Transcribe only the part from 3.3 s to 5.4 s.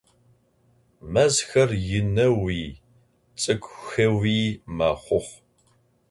ts'ık'uxeui mexhux.